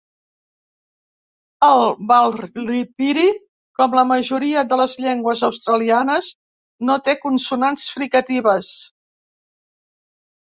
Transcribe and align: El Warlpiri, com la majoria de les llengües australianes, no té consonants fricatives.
El 1.65 1.83
Warlpiri, 2.11 3.25
com 3.81 3.97
la 3.99 4.05
majoria 4.13 4.63
de 4.71 4.79
les 4.81 4.95
llengües 5.05 5.45
australianes, 5.49 6.29
no 6.91 6.95
té 7.09 7.15
consonants 7.27 7.85
fricatives. 7.99 8.73